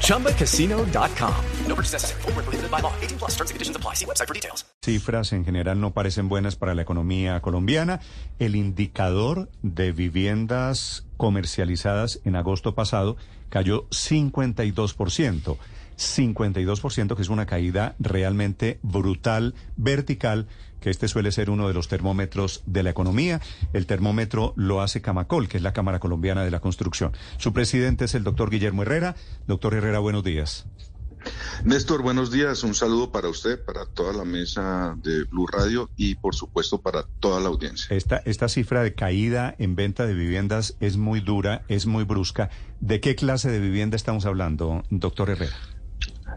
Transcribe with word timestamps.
ChumbaCasino.com. 0.00 1.34
No 1.68 1.74
purchase 1.74 1.94
necessary. 1.94 2.22
Full 2.22 2.32
prohibited 2.32 2.70
by 2.70 2.80
law. 2.80 2.92
18 3.02 3.18
plus 3.18 3.32
terms 3.32 3.50
and 3.50 3.56
conditions 3.56 3.76
apply. 3.76 3.94
See 3.94 4.06
website 4.06 4.28
for 4.28 4.34
details. 4.34 4.64
Cifras 4.82 5.32
en 5.32 5.44
general 5.44 5.80
no 5.80 5.92
parecen 5.92 6.28
buenas 6.28 6.56
para 6.56 6.74
la 6.74 6.82
economía 6.82 7.40
colombiana. 7.40 8.00
El 8.38 8.54
indicador 8.54 9.48
de 9.62 9.92
viviendas 9.92 11.04
comercializadas 11.16 12.20
en 12.24 12.36
agosto 12.36 12.74
pasado 12.74 13.16
cayó 13.48 13.88
52%. 13.90 15.56
52%, 15.96 17.16
que 17.16 17.22
es 17.22 17.28
una 17.28 17.46
caída 17.46 17.94
realmente 17.98 18.78
brutal, 18.82 19.54
vertical, 19.76 20.48
que 20.84 20.90
este 20.90 21.08
suele 21.08 21.32
ser 21.32 21.48
uno 21.48 21.66
de 21.66 21.72
los 21.72 21.88
termómetros 21.88 22.62
de 22.66 22.82
la 22.82 22.90
economía. 22.90 23.40
El 23.72 23.86
termómetro 23.86 24.52
lo 24.54 24.82
hace 24.82 25.00
Camacol, 25.00 25.48
que 25.48 25.56
es 25.56 25.62
la 25.62 25.72
Cámara 25.72 25.98
Colombiana 25.98 26.44
de 26.44 26.50
la 26.50 26.60
Construcción. 26.60 27.12
Su 27.38 27.54
presidente 27.54 28.04
es 28.04 28.14
el 28.14 28.22
doctor 28.22 28.50
Guillermo 28.50 28.82
Herrera. 28.82 29.16
Doctor 29.46 29.72
Herrera, 29.72 30.00
buenos 30.00 30.22
días. 30.24 30.66
Néstor, 31.64 32.02
buenos 32.02 32.30
días. 32.30 32.64
Un 32.64 32.74
saludo 32.74 33.10
para 33.10 33.28
usted, 33.28 33.64
para 33.64 33.86
toda 33.86 34.12
la 34.12 34.26
mesa 34.26 34.94
de 35.02 35.24
Blue 35.24 35.46
Radio 35.46 35.88
y, 35.96 36.16
por 36.16 36.34
supuesto, 36.34 36.82
para 36.82 37.04
toda 37.18 37.40
la 37.40 37.48
audiencia. 37.48 37.96
Esta, 37.96 38.18
esta 38.26 38.50
cifra 38.50 38.82
de 38.82 38.92
caída 38.92 39.54
en 39.58 39.76
venta 39.76 40.04
de 40.04 40.12
viviendas 40.12 40.76
es 40.80 40.98
muy 40.98 41.20
dura, 41.20 41.64
es 41.68 41.86
muy 41.86 42.04
brusca. 42.04 42.50
¿De 42.80 43.00
qué 43.00 43.14
clase 43.14 43.50
de 43.50 43.58
vivienda 43.58 43.96
estamos 43.96 44.26
hablando, 44.26 44.82
doctor 44.90 45.30
Herrera? 45.30 45.56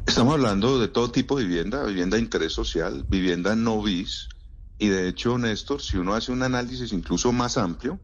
Estamos 0.06 0.36
hablando 0.36 0.80
de 0.80 0.88
todo 0.88 1.12
tipo 1.12 1.38
de 1.38 1.46
vivienda, 1.46 1.84
vivienda 1.84 2.16
de 2.16 2.24
interés 2.24 2.54
social, 2.54 3.06
vivienda 3.10 3.58
no 3.58 3.82
bis. 3.82 4.30
Y 4.78 4.90
de 4.90 5.08
hecho, 5.08 5.38
Néstor, 5.38 5.82
si 5.82 5.98
uno 5.98 6.14
hace 6.14 6.32
un 6.32 6.44
análisis 6.44 6.92
incluso 6.94 7.32
más 7.32 7.58
amplio 7.58 8.00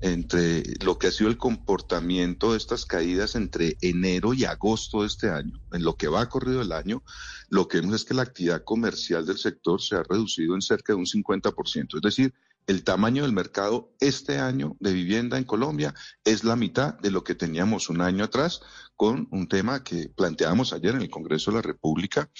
entre 0.00 0.62
lo 0.82 0.98
que 0.98 1.08
ha 1.08 1.12
sido 1.12 1.28
el 1.28 1.36
comportamiento 1.36 2.52
de 2.52 2.58
estas 2.58 2.86
caídas 2.86 3.34
entre 3.34 3.76
enero 3.82 4.32
y 4.32 4.44
agosto 4.44 5.02
de 5.02 5.08
este 5.08 5.28
año, 5.28 5.60
en 5.72 5.84
lo 5.84 5.96
que 5.96 6.08
va 6.08 6.28
corrido 6.28 6.62
el 6.62 6.72
año, 6.72 7.02
lo 7.48 7.68
que 7.68 7.80
vemos 7.80 7.96
es 7.96 8.04
que 8.04 8.14
la 8.14 8.22
actividad 8.22 8.64
comercial 8.64 9.26
del 9.26 9.38
sector 9.38 9.80
se 9.80 9.96
ha 9.96 10.02
reducido 10.02 10.54
en 10.54 10.62
cerca 10.62 10.94
de 10.94 10.98
un 10.98 11.06
50%. 11.06 11.96
Es 11.96 12.02
decir, 12.02 12.34
el 12.70 12.84
tamaño 12.84 13.24
del 13.24 13.32
mercado 13.32 13.92
este 13.98 14.38
año 14.38 14.76
de 14.78 14.92
vivienda 14.92 15.36
en 15.38 15.42
Colombia 15.42 15.92
es 16.22 16.44
la 16.44 16.54
mitad 16.54 16.94
de 17.00 17.10
lo 17.10 17.24
que 17.24 17.34
teníamos 17.34 17.88
un 17.88 18.00
año 18.00 18.22
atrás 18.22 18.60
con 18.94 19.26
un 19.32 19.48
tema 19.48 19.82
que 19.82 20.08
planteábamos 20.08 20.72
ayer 20.72 20.94
en 20.94 21.02
el 21.02 21.10
Congreso 21.10 21.50
de 21.50 21.56
la 21.56 21.62
República 21.62 22.30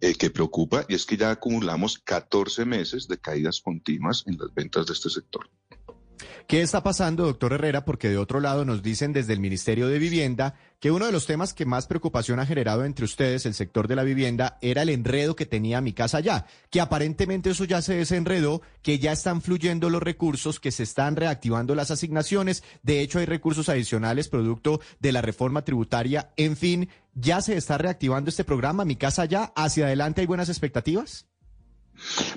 eh, 0.00 0.14
que 0.14 0.30
preocupa 0.30 0.84
y 0.88 0.94
es 0.94 1.04
que 1.04 1.16
ya 1.16 1.32
acumulamos 1.32 1.98
14 1.98 2.64
meses 2.66 3.08
de 3.08 3.18
caídas 3.18 3.60
continuas 3.60 4.22
en 4.28 4.38
las 4.38 4.54
ventas 4.54 4.86
de 4.86 4.92
este 4.92 5.10
sector. 5.10 5.50
¿Qué 6.46 6.62
está 6.62 6.82
pasando, 6.82 7.24
doctor 7.24 7.52
Herrera? 7.52 7.84
Porque 7.84 8.08
de 8.08 8.18
otro 8.18 8.40
lado 8.40 8.64
nos 8.64 8.82
dicen 8.82 9.12
desde 9.12 9.32
el 9.32 9.40
Ministerio 9.40 9.88
de 9.88 9.98
Vivienda 9.98 10.54
que 10.80 10.90
uno 10.90 11.06
de 11.06 11.12
los 11.12 11.26
temas 11.26 11.52
que 11.52 11.66
más 11.66 11.86
preocupación 11.86 12.40
ha 12.40 12.46
generado 12.46 12.84
entre 12.84 13.04
ustedes, 13.04 13.44
el 13.44 13.54
sector 13.54 13.86
de 13.86 13.96
la 13.96 14.02
vivienda, 14.02 14.58
era 14.62 14.82
el 14.82 14.88
enredo 14.88 15.36
que 15.36 15.44
tenía 15.44 15.80
mi 15.82 15.92
casa 15.92 16.20
ya, 16.20 16.46
que 16.70 16.80
aparentemente 16.80 17.50
eso 17.50 17.64
ya 17.64 17.82
se 17.82 17.94
desenredó, 17.94 18.62
que 18.82 18.98
ya 18.98 19.12
están 19.12 19.42
fluyendo 19.42 19.90
los 19.90 20.02
recursos, 20.02 20.58
que 20.58 20.72
se 20.72 20.84
están 20.84 21.16
reactivando 21.16 21.74
las 21.74 21.90
asignaciones, 21.90 22.64
de 22.82 23.00
hecho 23.00 23.18
hay 23.18 23.26
recursos 23.26 23.68
adicionales 23.68 24.28
producto 24.28 24.80
de 25.00 25.12
la 25.12 25.20
reforma 25.20 25.64
tributaria, 25.64 26.32
en 26.36 26.56
fin, 26.56 26.88
ya 27.14 27.42
se 27.42 27.56
está 27.56 27.76
reactivando 27.76 28.30
este 28.30 28.44
programa, 28.44 28.86
mi 28.86 28.96
casa 28.96 29.26
ya, 29.26 29.52
hacia 29.54 29.84
adelante 29.84 30.22
hay 30.22 30.26
buenas 30.26 30.48
expectativas. 30.48 31.26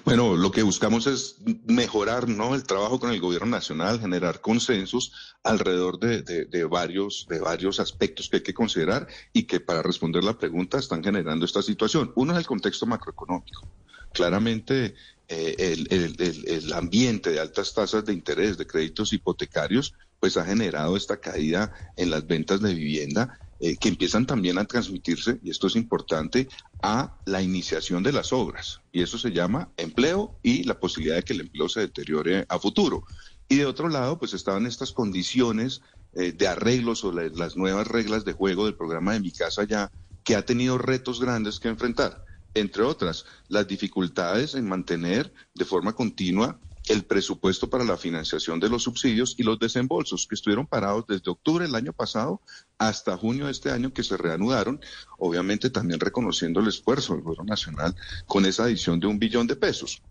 Bueno, 0.04 0.36
lo 0.36 0.52
que 0.52 0.64
buscamos 0.64 1.08
es 1.08 1.38
mejorar 1.66 2.28
¿no? 2.28 2.56
el 2.56 2.64
trabajo 2.64 3.00
con 3.00 3.12
el 3.12 3.20
gobierno 3.20 3.48
nacional, 3.48 4.00
generar 4.00 4.42
consensos 4.42 5.14
alrededor 5.44 6.00
de, 6.00 6.66
varios, 6.66 7.26
de 7.30 7.40
varios 7.40 7.80
aspectos 7.80 8.30
que 8.30 8.38
hay 8.38 8.44
que 8.44 8.54
considerar 8.54 9.08
y 9.32 9.44
que 9.44 9.60
para 9.60 9.82
responder 9.82 10.24
la 10.24 10.38
pregunta 10.38 10.78
están 10.78 11.04
generando 11.04 11.46
esta 11.46 11.62
situación. 11.62 12.12
Uno 12.16 12.34
es 12.34 12.40
el 12.40 12.46
contexto 12.46 12.86
macroeconómico. 12.86 13.68
Claramente 14.12 14.96
eh, 15.28 15.56
el, 15.58 16.46
el, 16.46 16.74
ambiente 16.74 17.32
de 17.32 17.40
altas 17.40 17.74
tasas 17.74 18.06
de 18.06 18.14
interés 18.14 18.58
de 18.58 18.68
créditos 18.68 19.14
hipotecarios 19.14 19.94
pues 20.20 20.38
ha 20.38 20.46
generado 20.46 20.96
esta 20.96 21.18
caída 21.18 21.74
en 21.98 22.10
las 22.10 22.28
ventas 22.28 22.62
de 22.62 22.74
vivienda 22.74 23.40
eh, 23.66 23.78
que 23.78 23.88
empiezan 23.88 24.26
también 24.26 24.58
a 24.58 24.66
transmitirse, 24.66 25.40
y 25.42 25.50
esto 25.50 25.68
es 25.68 25.78
importante, 25.78 26.50
a 26.82 27.18
la 27.26 27.42
iniciación 27.42 28.04
de 28.04 28.12
las 28.12 28.34
obras. 28.34 28.82
Y 28.92 29.02
eso 29.02 29.18
se 29.18 29.32
llama 29.32 29.70
empleo 29.78 30.38
y 30.44 30.66
la 30.66 30.78
posibilidad 30.78 31.16
de 31.16 31.24
que 31.24 31.32
el 31.32 31.40
empleo 31.40 31.70
se 31.70 31.80
deteriore 31.80 32.46
a 32.50 32.60
futuro. 32.60 33.06
Y 33.48 33.56
de 33.56 33.66
otro 33.66 33.88
lado, 33.88 34.20
pues 34.20 34.34
estaban 34.34 34.66
estas 34.66 34.92
condiciones 34.92 35.82
eh, 36.12 36.34
de 36.34 36.46
arreglos 36.46 37.06
o 37.06 37.14
las 37.14 37.56
nuevas 37.56 37.88
reglas 37.88 38.26
de 38.26 38.34
juego 38.34 38.66
del 38.66 38.76
programa 38.76 39.14
de 39.14 39.22
Mi 39.22 39.32
Casa 39.32 39.64
Ya, 39.64 39.90
que 40.26 40.36
ha 40.36 40.46
tenido 40.46 40.78
retos 40.78 41.22
grandes 41.22 41.62
que 41.62 41.70
enfrentar. 41.70 42.26
Entre 42.56 42.84
otras, 42.84 43.26
las 43.48 43.66
dificultades 43.66 44.56
en 44.56 44.68
mantener 44.68 45.34
de 45.54 45.64
forma 45.64 45.94
continua 45.94 46.60
el 46.88 47.04
presupuesto 47.06 47.70
para 47.70 47.84
la 47.84 47.98
financiación 47.98 48.60
de 48.60 48.70
los 48.70 48.84
subsidios 48.84 49.36
y 49.38 49.44
los 49.44 49.60
desembolsos 49.60 50.28
que 50.28 50.36
estuvieron 50.36 50.68
parados 50.68 51.06
desde 51.08 51.32
octubre 51.32 51.66
del 51.66 51.76
año 51.76 51.94
pasado 51.94 52.42
hasta 52.78 53.18
junio 53.18 53.46
de 53.46 53.52
este 53.52 53.72
año 53.72 53.94
que 53.94 54.04
se 54.04 54.18
reanudaron, 54.18 54.82
obviamente 55.18 55.70
también 55.70 56.00
reconociendo 56.00 56.60
el 56.60 56.68
esfuerzo 56.68 57.14
del 57.14 57.24
gobierno 57.24 57.46
nacional 57.46 57.96
con 58.28 58.46
esa 58.46 58.64
adición 58.64 59.00
de 59.00 59.08
un 59.08 59.20
billón 59.20 59.48
de 59.48 59.56
pesos. 59.56 60.02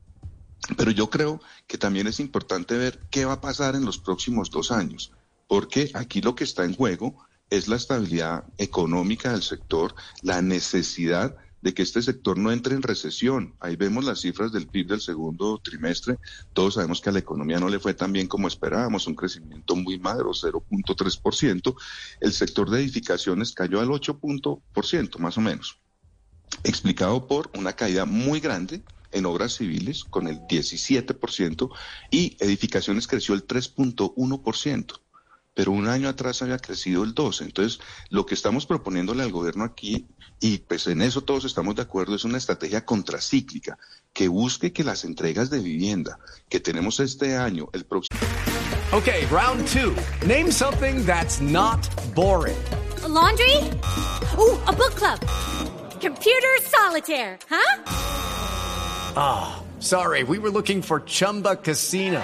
Pero 0.76 0.90
yo 0.90 1.10
creo 1.10 1.40
que 1.66 1.76
también 1.76 2.06
es 2.06 2.20
importante 2.20 2.76
ver 2.76 3.00
qué 3.10 3.24
va 3.24 3.34
a 3.34 3.40
pasar 3.40 3.74
en 3.74 3.84
los 3.84 3.98
próximos 3.98 4.50
dos 4.50 4.70
años, 4.70 5.12
porque 5.48 5.90
aquí 5.94 6.20
lo 6.20 6.34
que 6.34 6.44
está 6.44 6.64
en 6.64 6.74
juego 6.74 7.26
es 7.50 7.68
la 7.68 7.76
estabilidad 7.76 8.44
económica 8.56 9.32
del 9.32 9.42
sector, 9.42 9.94
la 10.22 10.40
necesidad 10.40 11.36
que 11.70 11.82
este 11.82 12.02
sector 12.02 12.36
no 12.36 12.50
entre 12.50 12.74
en 12.74 12.82
recesión. 12.82 13.54
Ahí 13.60 13.76
vemos 13.76 14.04
las 14.04 14.20
cifras 14.20 14.52
del 14.52 14.66
PIB 14.66 14.88
del 14.88 15.00
segundo 15.00 15.58
trimestre. 15.62 16.18
Todos 16.52 16.74
sabemos 16.74 17.00
que 17.00 17.10
a 17.10 17.12
la 17.12 17.20
economía 17.20 17.60
no 17.60 17.68
le 17.68 17.78
fue 17.78 17.94
tan 17.94 18.12
bien 18.12 18.26
como 18.26 18.48
esperábamos, 18.48 19.06
un 19.06 19.14
crecimiento 19.14 19.76
muy 19.76 19.98
magro, 19.98 20.30
0.3%. 20.32 21.74
El 22.20 22.32
sector 22.32 22.68
de 22.68 22.80
edificaciones 22.80 23.52
cayó 23.52 23.80
al 23.80 23.88
8%, 23.88 25.18
más 25.18 25.38
o 25.38 25.40
menos, 25.40 25.78
explicado 26.64 27.28
por 27.28 27.50
una 27.56 27.74
caída 27.74 28.04
muy 28.04 28.40
grande 28.40 28.82
en 29.12 29.26
obras 29.26 29.54
civiles 29.54 30.04
con 30.04 30.26
el 30.26 30.40
17% 30.40 31.70
y 32.10 32.36
edificaciones 32.40 33.06
creció 33.06 33.34
el 33.34 33.46
3.1% 33.46 35.02
pero 35.54 35.72
un 35.72 35.88
año 35.88 36.08
atrás 36.08 36.42
había 36.42 36.58
crecido 36.58 37.04
el 37.04 37.14
12. 37.14 37.44
Entonces, 37.44 37.80
lo 38.10 38.26
que 38.26 38.34
estamos 38.34 38.66
proponiéndole 38.66 39.22
al 39.22 39.32
gobierno 39.32 39.64
aquí, 39.64 40.06
y 40.40 40.58
pues 40.58 40.86
en 40.86 41.02
eso 41.02 41.22
todos 41.22 41.44
estamos 41.44 41.76
de 41.76 41.82
acuerdo, 41.82 42.14
es 42.14 42.24
una 42.24 42.38
estrategia 42.38 42.84
contracíclica 42.84 43.78
que 44.12 44.28
busque 44.28 44.72
que 44.72 44.84
las 44.84 45.04
entregas 45.04 45.50
de 45.50 45.60
vivienda 45.60 46.18
que 46.48 46.60
tenemos 46.60 47.00
este 47.00 47.36
año, 47.36 47.68
el 47.72 47.84
próximo. 47.84 48.18
Okay, 48.92 49.24
round 49.26 49.66
two. 49.68 49.94
Name 50.26 50.50
something 50.50 51.04
that's 51.06 51.40
not 51.40 51.80
boring. 52.14 52.58
A 53.04 53.08
laundry? 53.08 53.56
Ooh, 54.38 54.58
a 54.66 54.72
book 54.72 54.94
club. 54.94 55.18
Computer 56.00 56.48
solitaire, 56.62 57.38
huh? 57.48 57.82
Ah, 59.16 59.56
oh, 59.56 59.80
sorry, 59.80 60.24
we 60.24 60.38
were 60.38 60.50
looking 60.50 60.82
for 60.82 61.00
Chumba 61.00 61.56
Casino. 61.56 62.22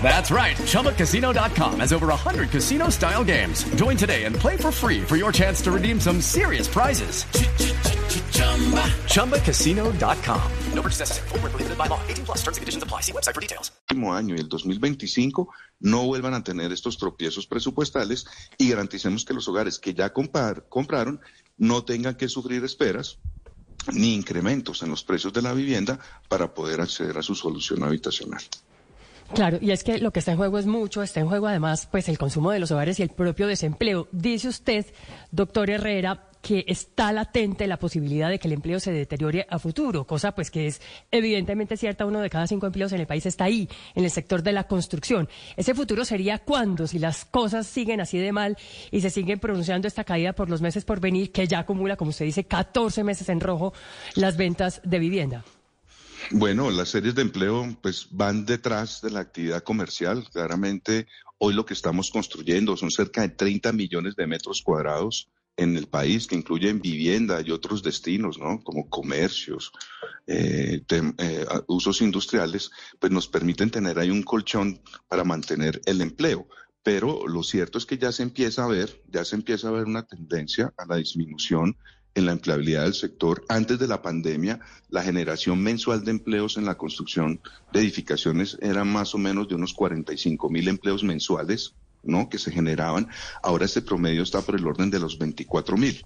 That's 0.00 0.30
right. 0.30 0.56
ChumbaCasino.com 0.56 1.80
has 1.80 1.92
over 1.92 2.06
100 2.06 2.50
casino 2.50 2.88
style 2.90 3.24
games. 3.24 3.64
Join 3.74 3.96
today 3.96 4.24
and 4.24 4.36
play 4.36 4.56
for 4.56 4.70
free 4.70 5.02
for 5.02 5.16
your 5.16 5.32
chance 5.32 5.60
to 5.62 5.72
redeem 5.72 5.98
some 5.98 6.20
serious 6.20 6.68
prizes. 6.68 7.24
ChumbaCasino.com. 9.12 10.52
No 10.74 10.82
purchase 10.82 11.00
necessary. 11.00 11.28
Full 11.30 11.38
prohibited 11.40 11.76
by 11.76 11.88
law. 11.88 12.00
18 12.06 12.24
plus 12.26 12.38
terms 12.44 12.58
and 12.58 12.62
conditions 12.62 12.84
apply. 12.84 13.00
See 13.00 13.12
website 13.12 13.34
for 13.34 13.40
details. 13.40 13.72
año 14.14 14.34
y 14.34 14.38
el 14.38 14.48
2025 14.48 15.48
no 15.80 16.04
vuelvan 16.04 16.34
a 16.34 16.44
tener 16.44 16.72
estos 16.72 16.98
tropiezos 16.98 17.46
presupuestales 17.46 18.26
y 18.58 18.70
garanticemos 18.70 19.24
que 19.24 19.34
los 19.34 19.48
hogares 19.48 19.78
que 19.78 19.94
ya 19.94 20.12
compar, 20.12 20.66
compraron 20.68 21.20
no 21.58 21.84
tengan 21.84 22.14
que 22.14 22.28
sufrir 22.28 22.64
esperas 22.64 23.18
ni 23.92 24.14
incrementos 24.14 24.82
en 24.82 24.90
los 24.90 25.04
precios 25.04 25.32
de 25.32 25.42
la 25.42 25.52
vivienda 25.52 25.98
para 26.28 26.52
poder 26.54 26.80
acceder 26.80 27.16
a 27.18 27.22
su 27.22 27.34
solución 27.34 27.82
habitacional. 27.84 28.42
Claro, 29.34 29.58
y 29.60 29.70
es 29.70 29.82
que 29.82 29.98
lo 29.98 30.12
que 30.12 30.20
está 30.20 30.32
en 30.32 30.38
juego 30.38 30.58
es 30.58 30.66
mucho, 30.66 31.02
está 31.02 31.20
en 31.20 31.28
juego 31.28 31.48
además 31.48 31.88
pues 31.90 32.08
el 32.08 32.18
consumo 32.18 32.50
de 32.52 32.60
los 32.60 32.70
hogares 32.70 32.98
y 33.00 33.02
el 33.02 33.10
propio 33.10 33.46
desempleo. 33.46 34.08
Dice 34.12 34.48
usted, 34.48 34.86
doctor 35.30 35.68
Herrera, 35.68 36.30
que 36.46 36.64
está 36.68 37.12
latente 37.12 37.66
la 37.66 37.76
posibilidad 37.76 38.30
de 38.30 38.38
que 38.38 38.46
el 38.46 38.54
empleo 38.54 38.78
se 38.78 38.92
deteriore 38.92 39.46
a 39.50 39.58
futuro, 39.58 40.06
cosa 40.06 40.32
pues 40.32 40.52
que 40.52 40.68
es 40.68 40.80
evidentemente 41.10 41.76
cierta, 41.76 42.06
uno 42.06 42.20
de 42.20 42.30
cada 42.30 42.46
cinco 42.46 42.66
empleos 42.66 42.92
en 42.92 43.00
el 43.00 43.06
país 43.08 43.26
está 43.26 43.44
ahí, 43.44 43.68
en 43.96 44.04
el 44.04 44.12
sector 44.12 44.44
de 44.44 44.52
la 44.52 44.64
construcción. 44.64 45.28
Ese 45.56 45.74
futuro 45.74 46.04
sería 46.04 46.38
cuando, 46.38 46.86
si 46.86 47.00
las 47.00 47.24
cosas 47.24 47.66
siguen 47.66 48.00
así 48.00 48.18
de 48.18 48.30
mal 48.30 48.56
y 48.92 49.00
se 49.00 49.10
siguen 49.10 49.40
pronunciando 49.40 49.88
esta 49.88 50.04
caída 50.04 50.34
por 50.34 50.48
los 50.48 50.62
meses 50.62 50.84
por 50.84 51.00
venir, 51.00 51.32
que 51.32 51.48
ya 51.48 51.58
acumula, 51.58 51.96
como 51.96 52.10
usted 52.10 52.26
dice, 52.26 52.44
14 52.44 53.02
meses 53.02 53.28
en 53.28 53.40
rojo 53.40 53.72
las 54.14 54.36
ventas 54.36 54.80
de 54.84 55.00
vivienda. 55.00 55.44
Bueno, 56.32 56.70
las 56.70 56.88
series 56.88 57.14
de 57.14 57.22
empleo 57.22 57.76
pues 57.80 58.08
van 58.10 58.44
detrás 58.46 59.00
de 59.00 59.10
la 59.10 59.20
actividad 59.20 59.62
comercial. 59.62 60.28
Claramente 60.32 61.06
hoy 61.38 61.54
lo 61.54 61.64
que 61.64 61.74
estamos 61.74 62.10
construyendo 62.10 62.76
son 62.76 62.90
cerca 62.90 63.22
de 63.22 63.28
30 63.28 63.72
millones 63.72 64.16
de 64.16 64.26
metros 64.26 64.62
cuadrados 64.62 65.30
en 65.56 65.76
el 65.76 65.86
país 65.86 66.26
que 66.26 66.34
incluyen 66.34 66.82
vivienda 66.82 67.40
y 67.40 67.50
otros 67.50 67.82
destinos, 67.82 68.38
¿no? 68.38 68.62
Como 68.62 68.90
comercios, 68.90 69.72
eh, 70.26 70.82
eh, 70.88 71.46
usos 71.68 72.02
industriales, 72.02 72.70
pues 72.98 73.12
nos 73.12 73.28
permiten 73.28 73.70
tener 73.70 73.98
ahí 73.98 74.10
un 74.10 74.22
colchón 74.22 74.80
para 75.08 75.24
mantener 75.24 75.80
el 75.86 76.00
empleo. 76.00 76.48
Pero 76.82 77.26
lo 77.26 77.42
cierto 77.42 77.78
es 77.78 77.86
que 77.86 77.98
ya 77.98 78.12
se 78.12 78.22
empieza 78.22 78.64
a 78.64 78.68
ver, 78.68 79.02
ya 79.08 79.24
se 79.24 79.36
empieza 79.36 79.68
a 79.68 79.72
ver 79.72 79.84
una 79.84 80.06
tendencia 80.06 80.74
a 80.76 80.86
la 80.86 80.96
disminución 80.96 81.76
en 82.16 82.24
la 82.26 82.32
empleabilidad 82.32 82.84
del 82.84 82.94
sector. 82.94 83.44
Antes 83.48 83.78
de 83.78 83.86
la 83.86 84.00
pandemia, 84.02 84.58
la 84.88 85.02
generación 85.02 85.62
mensual 85.62 86.02
de 86.02 86.12
empleos 86.12 86.56
en 86.56 86.64
la 86.64 86.76
construcción 86.76 87.40
de 87.72 87.80
edificaciones 87.80 88.58
era 88.62 88.84
más 88.84 89.14
o 89.14 89.18
menos 89.18 89.48
de 89.48 89.54
unos 89.54 89.74
45 89.74 90.48
mil 90.48 90.66
empleos 90.66 91.04
mensuales, 91.04 91.74
¿no? 92.02 92.30
Que 92.30 92.38
se 92.38 92.50
generaban. 92.50 93.08
Ahora 93.42 93.66
este 93.66 93.82
promedio 93.82 94.22
está 94.22 94.40
por 94.40 94.56
el 94.56 94.66
orden 94.66 94.90
de 94.90 94.98
los 94.98 95.18
24 95.18 95.76
mil. 95.76 96.04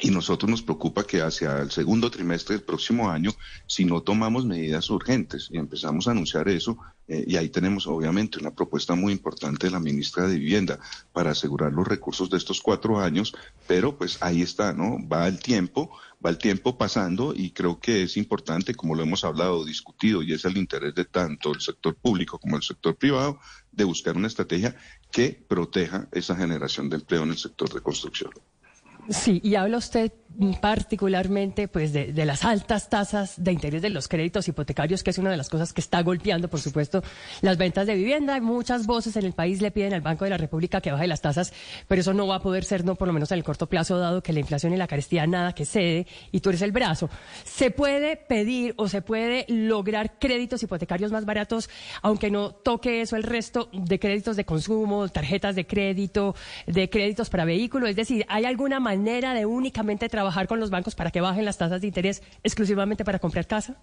Y 0.00 0.10
nosotros 0.10 0.50
nos 0.50 0.62
preocupa 0.62 1.04
que 1.04 1.22
hacia 1.22 1.58
el 1.58 1.70
segundo 1.70 2.10
trimestre 2.10 2.56
del 2.56 2.64
próximo 2.64 3.10
año, 3.10 3.30
si 3.66 3.86
no 3.86 4.02
tomamos 4.02 4.44
medidas 4.44 4.90
urgentes 4.90 5.48
y 5.50 5.56
empezamos 5.56 6.06
a 6.06 6.10
anunciar 6.10 6.48
eso, 6.48 6.76
eh, 7.06 7.24
y 7.26 7.36
ahí 7.36 7.48
tenemos 7.50 7.86
obviamente 7.86 8.38
una 8.38 8.54
propuesta 8.54 8.94
muy 8.94 9.12
importante 9.12 9.66
de 9.66 9.70
la 9.72 9.80
ministra 9.80 10.26
de 10.26 10.38
Vivienda 10.38 10.78
para 11.12 11.32
asegurar 11.32 11.72
los 11.72 11.86
recursos 11.86 12.30
de 12.30 12.38
estos 12.38 12.60
cuatro 12.60 12.98
años, 12.98 13.34
pero 13.66 13.96
pues 13.96 14.18
ahí 14.22 14.42
está, 14.42 14.72
¿no? 14.72 14.98
Va 15.06 15.28
el 15.28 15.38
tiempo, 15.38 15.90
va 16.24 16.30
el 16.30 16.38
tiempo 16.38 16.78
pasando 16.78 17.34
y 17.34 17.50
creo 17.50 17.78
que 17.78 18.04
es 18.04 18.16
importante, 18.16 18.74
como 18.74 18.94
lo 18.94 19.02
hemos 19.02 19.24
hablado, 19.24 19.64
discutido, 19.64 20.22
y 20.22 20.32
es 20.32 20.44
el 20.44 20.56
interés 20.56 20.94
de 20.94 21.04
tanto 21.04 21.52
el 21.52 21.60
sector 21.60 21.94
público 21.94 22.38
como 22.38 22.56
el 22.56 22.62
sector 22.62 22.96
privado, 22.96 23.38
de 23.70 23.84
buscar 23.84 24.16
una 24.16 24.28
estrategia 24.28 24.74
que 25.10 25.44
proteja 25.46 26.08
esa 26.12 26.34
generación 26.34 26.88
de 26.88 26.96
empleo 26.96 27.24
en 27.24 27.30
el 27.30 27.38
sector 27.38 27.72
de 27.72 27.80
construcción. 27.80 28.30
Sí, 29.10 29.40
y 29.44 29.54
habla 29.56 29.76
usted 29.76 30.12
particularmente 30.60 31.68
pues 31.68 31.92
de, 31.92 32.12
las 32.24 32.44
altas 32.44 32.88
tasas 32.88 33.42
de 33.42 33.52
interés 33.52 33.82
de 33.82 33.90
los 33.90 34.08
créditos 34.08 34.48
hipotecarios, 34.48 35.02
que 35.02 35.10
es 35.10 35.18
una 35.18 35.30
de 35.30 35.36
las 35.36 35.48
cosas 35.48 35.72
que 35.72 35.80
está 35.80 36.02
golpeando, 36.02 36.48
por 36.48 36.60
supuesto, 36.60 37.02
las 37.40 37.56
ventas 37.56 37.86
de 37.86 37.94
vivienda. 37.94 38.40
Muchas 38.40 38.86
voces 38.86 39.16
en 39.16 39.24
el 39.24 39.32
país 39.32 39.62
le 39.62 39.70
piden 39.70 39.94
al 39.94 40.00
Banco 40.00 40.24
de 40.24 40.30
la 40.30 40.36
República 40.36 40.80
que 40.80 40.90
baje 40.90 41.06
las 41.06 41.20
tasas, 41.20 41.52
pero 41.86 42.00
eso 42.00 42.14
no 42.14 42.26
va 42.26 42.36
a 42.36 42.40
poder 42.40 42.64
ser, 42.64 42.84
no 42.84 42.96
por 42.96 43.06
lo 43.06 43.14
menos 43.14 43.30
en 43.30 43.38
el 43.38 43.44
corto 43.44 43.68
plazo, 43.68 43.98
dado 43.98 44.22
que 44.22 44.32
la 44.32 44.40
inflación 44.40 44.72
y 44.72 44.76
la 44.76 44.86
carestía 44.86 45.26
nada 45.26 45.54
que 45.54 45.64
cede 45.64 46.06
y 46.32 46.40
tú 46.40 46.48
eres 46.50 46.62
el 46.62 46.72
brazo. 46.72 47.08
¿Se 47.44 47.70
puede 47.70 48.16
pedir 48.16 48.74
o 48.76 48.88
se 48.88 49.02
puede 49.02 49.46
lograr 49.48 50.18
créditos 50.18 50.62
hipotecarios 50.62 51.12
más 51.12 51.24
baratos, 51.24 51.70
aunque 52.02 52.30
no 52.30 52.50
toque 52.50 53.00
eso 53.00 53.16
el 53.16 53.22
resto 53.22 53.68
de 53.72 53.98
créditos 53.98 54.36
de 54.36 54.44
consumo, 54.44 55.08
tarjetas 55.08 55.54
de 55.54 55.66
crédito, 55.66 56.34
de 56.66 56.90
créditos 56.90 57.30
para 57.30 57.44
vehículos? 57.44 57.90
Es 57.90 57.96
decir, 57.96 58.26
¿hay 58.28 58.44
alguna 58.44 58.80
manera 58.80 59.32
de 59.34 59.46
únicamente 59.46 60.08
trabajar 60.08 60.23
trabajar 60.24 60.48
con 60.48 60.58
los 60.58 60.70
bancos 60.70 60.94
para 60.94 61.10
que 61.10 61.20
bajen 61.20 61.44
las 61.44 61.58
tasas 61.58 61.82
de 61.82 61.86
interés 61.86 62.22
exclusivamente 62.42 63.04
para 63.04 63.18
comprar 63.18 63.46
casa? 63.46 63.76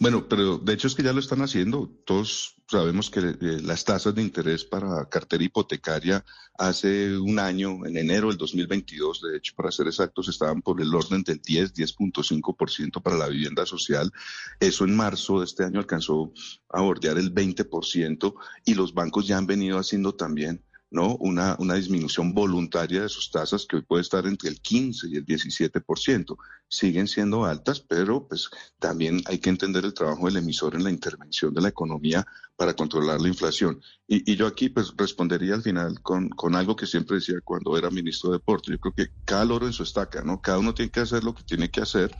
Bueno, 0.00 0.26
pero 0.28 0.58
de 0.58 0.72
hecho 0.72 0.88
es 0.88 0.94
que 0.94 1.04
ya 1.04 1.12
lo 1.12 1.20
están 1.20 1.40
haciendo. 1.42 1.88
Todos 2.04 2.56
sabemos 2.66 3.10
que 3.10 3.20
eh, 3.20 3.36
las 3.62 3.84
tasas 3.84 4.14
de 4.14 4.22
interés 4.22 4.64
para 4.64 5.04
cartera 5.08 5.44
hipotecaria 5.44 6.24
hace 6.58 7.16
un 7.16 7.38
año, 7.38 7.86
en 7.86 7.96
enero 7.96 8.28
del 8.28 8.38
2022, 8.38 9.20
de 9.20 9.36
hecho, 9.36 9.54
para 9.54 9.70
ser 9.70 9.86
exactos, 9.86 10.28
estaban 10.28 10.62
por 10.62 10.80
el 10.80 10.92
orden 10.92 11.22
del 11.22 11.40
10, 11.40 11.74
10.5% 11.74 13.02
para 13.02 13.16
la 13.16 13.28
vivienda 13.28 13.66
social. 13.66 14.10
Eso 14.58 14.84
en 14.84 14.96
marzo 14.96 15.38
de 15.38 15.44
este 15.44 15.62
año 15.62 15.78
alcanzó 15.78 16.32
a 16.70 16.80
bordear 16.80 17.18
el 17.18 17.32
20% 17.32 18.34
y 18.64 18.74
los 18.74 18.94
bancos 18.94 19.28
ya 19.28 19.38
han 19.38 19.46
venido 19.46 19.78
haciendo 19.78 20.14
también 20.14 20.62
¿no? 20.96 21.14
Una, 21.16 21.56
disminución 21.74 22.32
voluntaria 22.32 23.02
de 23.02 23.10
sus 23.10 23.30
tasas 23.30 23.66
que 23.66 23.76
hoy 23.76 23.82
puede 23.82 24.00
estar 24.00 24.26
entre 24.26 24.48
el 24.48 24.62
15 24.62 25.08
y 25.08 25.16
el 25.16 25.26
17%. 25.26 26.36
Siguen 26.68 27.06
siendo 27.06 27.44
altas, 27.44 27.80
pero 27.80 28.26
pues 28.26 28.48
también 28.78 29.20
hay 29.26 29.38
que 29.38 29.50
entender 29.50 29.84
el 29.84 29.92
trabajo 29.92 30.24
del 30.24 30.38
emisor 30.38 30.74
en 30.74 30.84
la 30.84 30.90
intervención 30.90 31.52
de 31.52 31.60
la 31.60 31.68
economía 31.68 32.26
para 32.56 32.72
controlar 32.72 33.20
la 33.20 33.28
inflación. 33.28 33.82
Y, 34.08 34.34
yo 34.36 34.46
aquí 34.46 34.70
pues 34.70 34.94
respondería 34.96 35.54
al 35.54 35.62
final 35.62 36.00
con, 36.00 36.30
con 36.30 36.54
algo 36.54 36.74
que 36.74 36.86
siempre 36.86 37.16
decía 37.16 37.36
cuando 37.44 37.76
era 37.76 37.90
ministro 37.90 38.30
de 38.30 38.38
Deporte. 38.38 38.72
Yo 38.72 38.78
creo 38.78 38.94
que 38.94 39.08
cada 39.26 39.44
loro 39.44 39.66
en 39.66 39.74
su 39.74 39.82
estaca, 39.82 40.22
¿no? 40.22 40.40
Cada 40.40 40.58
uno 40.58 40.72
tiene 40.72 40.90
que 40.90 41.00
hacer 41.00 41.22
lo 41.24 41.34
que 41.34 41.42
tiene 41.42 41.70
que 41.70 41.82
hacer. 41.82 42.16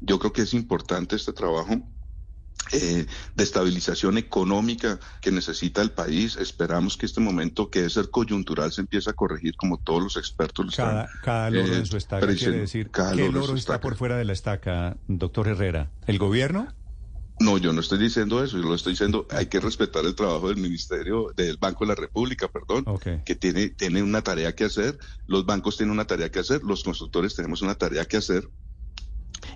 Yo 0.00 0.18
creo 0.18 0.32
que 0.32 0.42
es 0.42 0.52
importante 0.52 1.14
este 1.14 1.32
trabajo 1.32 1.80
eh, 2.72 3.06
de 3.34 3.44
estabilización 3.44 4.18
económica 4.18 4.98
que 5.20 5.30
necesita 5.30 5.82
el 5.82 5.90
país. 5.90 6.36
Esperamos 6.36 6.96
que 6.96 7.06
este 7.06 7.20
momento, 7.20 7.70
que 7.70 7.84
es 7.84 7.94
ser 7.94 8.10
coyuntural, 8.10 8.72
se 8.72 8.82
empiece 8.82 9.10
a 9.10 9.12
corregir 9.12 9.56
como 9.56 9.78
todos 9.78 10.02
los 10.02 10.16
expertos 10.16 10.66
lo 10.66 10.72
cada, 10.72 11.04
están. 11.04 11.20
Cada 11.22 11.50
loro 11.50 11.74
en 11.74 11.86
su 11.86 11.96
estaca 11.96 12.26
quiere 12.26 12.60
decir, 12.60 12.90
cada 12.90 13.10
¿qué 13.10 13.16
loro 13.16 13.28
en 13.28 13.34
loro 13.34 13.46
su 13.48 13.56
está 13.56 13.80
por 13.80 13.96
fuera 13.96 14.16
de 14.16 14.24
la 14.24 14.32
estaca, 14.32 14.96
doctor 15.06 15.48
Herrera? 15.48 15.90
¿El 16.06 16.18
gobierno? 16.18 16.68
No, 17.38 17.58
yo 17.58 17.72
no 17.74 17.80
estoy 17.80 17.98
diciendo 17.98 18.42
eso, 18.42 18.56
yo 18.56 18.62
lo 18.62 18.74
estoy 18.74 18.94
diciendo, 18.94 19.26
hay 19.30 19.46
que 19.46 19.60
respetar 19.60 20.06
el 20.06 20.14
trabajo 20.14 20.48
del 20.48 20.56
Ministerio, 20.56 21.32
del 21.36 21.58
Banco 21.58 21.84
de 21.84 21.88
la 21.88 21.94
República, 21.94 22.48
perdón, 22.48 22.86
que 23.26 23.34
tiene, 23.34 23.68
tiene 23.68 24.02
una 24.02 24.22
tarea 24.22 24.54
que 24.54 24.64
hacer, 24.64 24.98
los 25.26 25.44
bancos 25.44 25.76
tienen 25.76 25.92
una 25.92 26.06
tarea 26.06 26.30
que 26.30 26.38
hacer, 26.38 26.62
los 26.62 26.82
constructores 26.82 27.34
tenemos 27.34 27.60
una 27.60 27.74
tarea 27.74 28.06
que 28.06 28.16
hacer, 28.16 28.48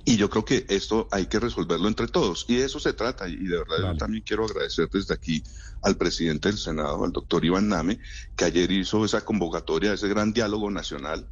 y 0.05 0.17
yo 0.17 0.31
creo 0.31 0.45
que 0.45 0.67
esto 0.69 1.09
hay 1.11 1.27
que 1.27 1.41
resolverlo 1.41 1.89
entre 1.89 2.09
todos. 2.09 2.45
Y 2.49 2.57
de 2.57 2.65
eso 2.65 2.81
se 2.81 2.93
trata. 2.93 3.29
Y 3.29 3.37
de 3.37 3.59
verdad 3.59 3.77
Vale. 3.81 3.93
yo 3.93 3.97
también 3.97 4.25
quiero 4.27 4.45
agradecer 4.45 4.89
desde 4.91 5.15
aquí 5.15 5.43
al 5.83 5.97
presidente 5.97 6.49
del 6.49 6.59
Senado, 6.59 7.05
al 7.05 7.13
doctor 7.13 7.45
Iván 7.45 7.69
Name, 7.69 7.99
que 8.37 8.45
ayer 8.45 8.71
hizo 8.71 9.05
esa 9.05 9.25
convocatoria, 9.25 9.93
ese 9.93 10.09
gran 10.09 10.33
diálogo 10.33 10.71
nacional, 10.71 11.27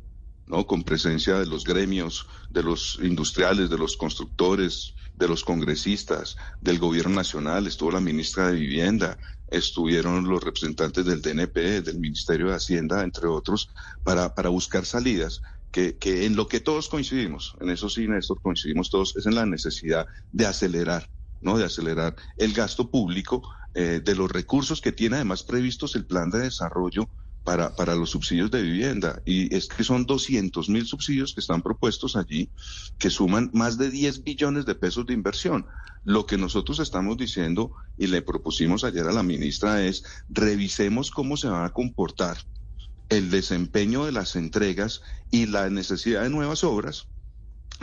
¿no? 0.47 0.67
Con 0.67 0.85
presencia 0.85 1.39
de 1.39 1.47
los 1.47 1.65
gremios, 1.65 2.27
de 2.51 2.63
los 2.63 2.99
industriales, 3.03 3.71
de 3.71 3.79
los 3.79 3.97
constructores, 3.97 4.95
de 5.15 5.29
los 5.29 5.45
congresistas, 5.45 6.37
del 6.61 6.79
gobierno 6.79 7.17
nacional, 7.17 7.67
estuvo 7.67 7.91
la 7.91 8.01
ministra 8.01 8.49
de 8.49 8.55
Vivienda, 8.55 9.19
estuvieron 9.49 10.29
los 10.29 10.43
representantes 10.43 11.05
del 11.05 11.21
DNP, 11.23 11.83
del 11.83 11.99
Ministerio 11.99 12.49
de 12.49 12.55
Hacienda, 12.55 13.03
entre 13.03 13.27
otros, 13.27 13.71
para, 14.05 14.35
para 14.35 14.51
buscar 14.51 14.85
salidas 14.85 15.43
que, 15.71 15.99
que 15.99 16.27
en 16.27 16.37
lo 16.37 16.49
que 16.49 16.61
todos 16.61 16.89
coincidimos, 16.89 17.57
en 17.61 17.71
eso 17.71 17.89
sí, 17.89 18.09
Néstor, 18.09 18.41
coincidimos 18.41 18.91
todos, 18.91 19.17
es 19.17 19.27
en 19.27 19.35
la 19.35 19.47
necesidad 19.47 20.07
de 20.33 20.47
acelerar, 20.47 21.11
¿no? 21.41 21.59
De 21.59 21.65
acelerar 21.65 22.17
el 22.37 22.53
gasto 22.53 22.91
público, 22.91 23.43
eh, 23.75 24.01
de 24.05 24.15
los 24.15 24.31
recursos 24.31 24.81
que 24.81 24.93
tiene 24.93 25.17
además 25.17 25.43
previstos 25.43 25.95
el 25.95 26.07
plan 26.07 26.31
de 26.31 26.41
desarrollo 26.41 27.09
para, 27.45 27.77
para 27.77 27.95
los 27.95 28.11
subsidios 28.11 28.51
de 28.51 28.63
vivienda. 28.63 29.23
Y 29.25 29.55
es 29.55 29.69
que 29.69 29.85
son 29.85 30.05
200 30.05 30.69
mil 30.69 30.87
subsidios 30.87 31.35
que 31.35 31.41
están 31.41 31.63
propuestos 31.63 32.17
allí, 32.17 32.51
que 32.99 33.11
suman 33.11 33.51
más 33.53 33.79
de 33.79 33.91
10 33.91 34.25
billones 34.25 34.67
de 34.67 34.75
pesos 34.75 35.07
de 35.07 35.15
inversión. 35.15 35.67
Lo 36.05 36.27
que 36.27 36.39
nosotros 36.39 36.81
estamos 36.81 37.17
diciendo 37.19 37.73
y 37.97 38.07
le 38.07 38.23
propusimos 38.23 38.85
ayer 38.85 39.07
a 39.07 39.13
la 39.13 39.23
ministra 39.23 39.85
es 39.85 40.03
revisemos 40.29 41.11
cómo 41.11 41.37
se 41.37 41.49
van 41.49 41.65
a 41.65 41.73
comportar 41.73 42.39
el 43.09 43.31
desempeño 43.31 44.05
de 44.05 44.13
las 44.13 44.37
entregas 44.37 45.03
y 45.31 45.47
la 45.47 45.71
necesidad 45.71 46.23
de 46.23 46.31
nuevas 46.31 46.65
obras 46.65 47.09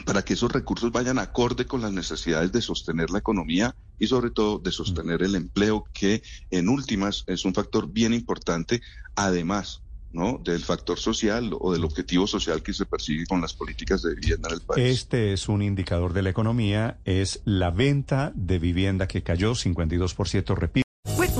para 0.03 0.23
que 0.23 0.33
esos 0.33 0.51
recursos 0.51 0.91
vayan 0.91 1.19
acorde 1.19 1.65
con 1.65 1.81
las 1.81 1.93
necesidades 1.93 2.51
de 2.51 2.61
sostener 2.61 3.09
la 3.09 3.19
economía 3.19 3.75
y 3.97 4.07
sobre 4.07 4.29
todo 4.29 4.59
de 4.59 4.71
sostener 4.71 5.23
el 5.23 5.35
empleo, 5.35 5.85
que 5.93 6.21
en 6.51 6.67
últimas 6.67 7.23
es 7.27 7.45
un 7.45 7.53
factor 7.53 7.89
bien 7.89 8.13
importante, 8.13 8.81
además 9.15 9.81
¿no? 10.11 10.39
del 10.43 10.61
factor 10.61 10.97
social 10.97 11.51
o 11.59 11.73
del 11.73 11.83
objetivo 11.83 12.25
social 12.25 12.63
que 12.63 12.73
se 12.73 12.85
persigue 12.85 13.25
con 13.25 13.41
las 13.41 13.53
políticas 13.53 14.01
de 14.01 14.15
vivienda 14.15 14.49
en 14.51 14.59
país. 14.61 15.01
Este 15.01 15.33
es 15.33 15.47
un 15.49 15.61
indicador 15.61 16.13
de 16.13 16.23
la 16.23 16.29
economía, 16.29 16.99
es 17.05 17.41
la 17.45 17.69
venta 17.71 18.31
de 18.35 18.59
vivienda 18.59 19.07
que 19.07 19.23
cayó 19.23 19.51
52%, 19.51 20.55
repito. 20.55 20.84